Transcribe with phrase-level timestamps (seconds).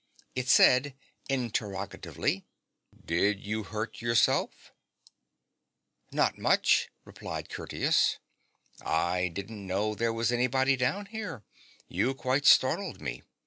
[0.33, 0.95] It said
[1.29, 2.47] interrogatively:'
[3.05, 4.73] Did you hurt yourself
[6.11, 8.17] ?''Not much,' replied Curtius.'
[8.83, 11.43] I didn't know there was anybody down here.
[11.87, 13.21] You quite startled me.